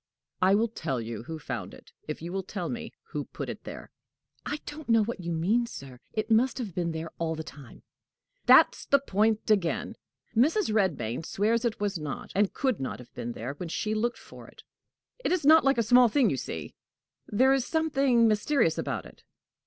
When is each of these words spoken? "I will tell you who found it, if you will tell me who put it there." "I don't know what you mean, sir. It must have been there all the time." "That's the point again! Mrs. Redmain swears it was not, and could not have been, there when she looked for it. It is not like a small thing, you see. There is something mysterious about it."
"I 0.41 0.55
will 0.55 0.67
tell 0.67 0.99
you 0.99 1.21
who 1.25 1.37
found 1.37 1.75
it, 1.75 1.91
if 2.07 2.23
you 2.23 2.33
will 2.33 2.41
tell 2.41 2.69
me 2.69 2.91
who 3.11 3.25
put 3.25 3.49
it 3.49 3.65
there." 3.65 3.91
"I 4.47 4.59
don't 4.65 4.89
know 4.89 5.03
what 5.03 5.19
you 5.19 5.31
mean, 5.31 5.67
sir. 5.67 5.99
It 6.11 6.31
must 6.31 6.57
have 6.57 6.73
been 6.73 6.91
there 6.91 7.11
all 7.19 7.35
the 7.35 7.43
time." 7.43 7.83
"That's 8.47 8.87
the 8.87 8.97
point 8.97 9.51
again! 9.51 9.95
Mrs. 10.35 10.73
Redmain 10.73 11.23
swears 11.23 11.65
it 11.65 11.79
was 11.79 11.99
not, 11.99 12.31
and 12.33 12.51
could 12.51 12.79
not 12.79 12.97
have 12.97 13.13
been, 13.13 13.33
there 13.33 13.53
when 13.53 13.69
she 13.69 13.93
looked 13.93 14.17
for 14.17 14.47
it. 14.47 14.63
It 15.23 15.31
is 15.31 15.45
not 15.45 15.63
like 15.63 15.77
a 15.77 15.83
small 15.83 16.09
thing, 16.09 16.31
you 16.31 16.37
see. 16.37 16.73
There 17.27 17.53
is 17.53 17.63
something 17.63 18.27
mysterious 18.27 18.79
about 18.79 19.05
it." 19.05 19.21